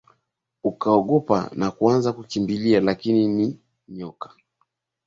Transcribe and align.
ukaogopa 0.63 1.51
na 1.55 1.71
kuanza 1.71 2.13
kukimbia 2.13 2.79
lakini 2.81 3.27
ni 3.27 3.59
nyoka 3.87 4.35